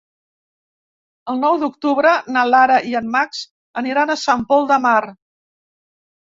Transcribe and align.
El 1.33 1.37
nou 1.43 1.57
d'octubre 1.63 2.13
na 2.37 2.45
Lara 2.53 2.79
i 2.93 2.97
en 3.01 3.11
Max 3.17 3.43
aniran 3.83 4.15
a 4.15 4.17
Sant 4.23 4.43
Pol 4.55 4.67
de 4.73 4.81
Mar. 4.89 4.97